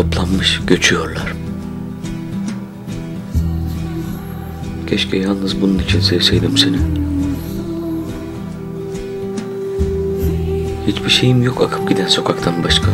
toplanmış 0.00 0.60
göçüyorlar. 0.66 1.32
Keşke 4.86 5.16
yalnız 5.16 5.60
bunun 5.60 5.78
için 5.78 6.00
sevseydim 6.00 6.58
seni. 6.58 6.78
Hiçbir 10.86 11.10
şeyim 11.10 11.42
yok 11.42 11.62
akıp 11.62 11.88
giden 11.88 12.06
sokaktan 12.06 12.64
başka. 12.64 12.88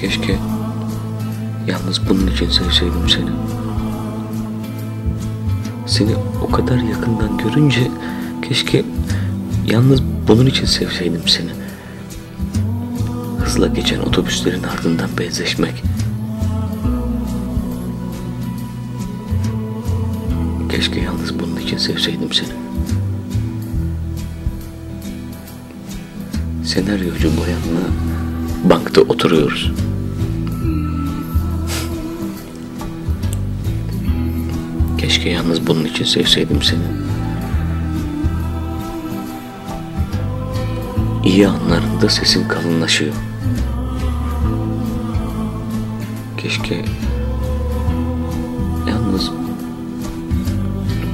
Keşke 0.00 0.38
yalnız 1.66 2.08
bunun 2.08 2.26
için 2.26 2.50
sevseydim 2.50 3.08
seni. 3.08 3.30
Seni 5.86 6.16
o 6.42 6.50
kadar 6.50 6.76
yakından 6.76 7.38
görünce 7.38 7.90
keşke 8.42 8.84
yalnız 9.66 10.02
bunun 10.28 10.46
için 10.46 10.66
sevseydim 10.66 11.28
seni. 11.28 11.57
Hızla 13.48 13.66
geçen 13.66 14.00
otobüslerin 14.00 14.62
ardından 14.62 15.10
benzeşmek. 15.18 15.82
Keşke 20.70 21.00
yalnız 21.00 21.38
bunun 21.38 21.56
için 21.56 21.78
sevseydim 21.78 22.32
seni. 22.32 22.48
Senaryocu 26.64 27.30
bayanla 27.40 27.86
bankta 28.64 29.00
oturuyoruz. 29.00 29.72
Keşke 34.98 35.28
yalnız 35.28 35.66
bunun 35.66 35.84
için 35.84 36.04
sevseydim 36.04 36.62
seni. 36.62 36.80
İyi 41.24 41.48
anlarında 41.48 42.08
sesin 42.08 42.48
kalınlaşıyor. 42.48 43.14
Keşke 46.48 46.84
yalnız 48.88 49.30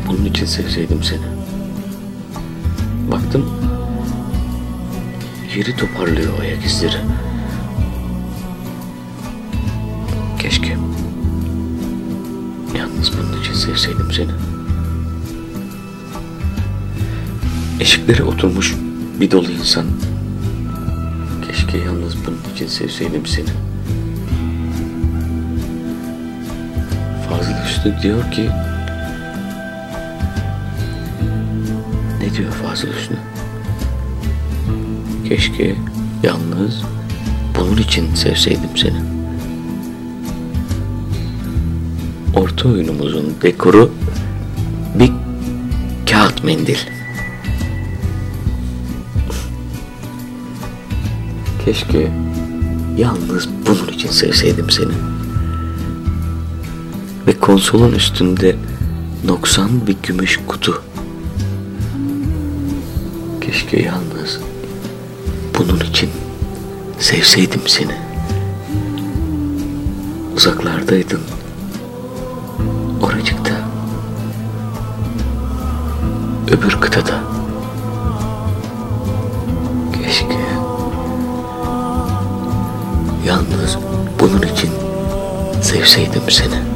bunun 0.09 0.25
için 0.25 0.47
sevseydim 0.47 1.03
seni. 1.03 1.27
Baktım 3.13 3.51
yeri 5.57 5.77
toparlıyor 5.77 6.41
ayak 6.41 6.65
izleri. 6.65 6.97
Keşke 10.39 10.77
yalnız 12.79 13.11
bunun 13.19 13.41
için 13.41 13.55
sevseydim 13.55 14.13
seni. 14.13 14.33
Eşiklere 17.81 18.23
oturmuş 18.23 18.75
bir 19.21 19.31
dolu 19.31 19.51
insan. 19.51 19.87
Keşke 21.47 21.79
yalnız 21.79 22.15
bunun 22.27 22.55
için 22.55 22.67
sevseydim 22.67 23.27
seni. 23.27 23.74
Üstü 27.67 28.03
diyor 28.03 28.31
ki 28.31 28.51
Ne 32.21 32.35
diyor 32.35 32.53
Fazıl 32.53 32.89
Hüsnü? 32.89 33.17
Keşke 35.29 35.77
yalnız 36.23 36.83
bunun 37.59 37.77
için 37.77 38.15
sevseydim 38.15 38.77
seni. 38.77 38.97
Orta 42.37 42.69
oyunumuzun 42.69 43.35
dekoru 43.43 43.93
bir 44.95 45.13
kağıt 46.11 46.45
mendil. 46.45 46.79
Keşke 51.65 52.13
yalnız 52.99 53.49
bunun 53.67 53.89
için 53.89 54.11
sevseydim 54.11 54.71
seni. 54.71 55.14
Ve 57.27 57.39
konsolun 57.39 57.93
üstünde 57.93 58.57
noksan 59.25 59.87
bir 59.87 59.97
gümüş 60.03 60.41
kutu. 60.47 60.83
Keşke 63.41 63.83
yalnız 63.83 64.41
bunun 65.59 65.81
için 65.81 66.11
sevseydim 66.99 67.61
seni. 67.67 67.95
Uzaklardaydın. 70.37 71.21
Oracıkta. 73.03 73.55
Öbür 76.51 76.81
kıtada. 76.81 77.21
Keşke 79.93 80.39
yalnız 83.27 83.79
bunun 84.21 84.43
için 84.43 84.71
sevseydim 85.63 86.31
seni. 86.31 86.74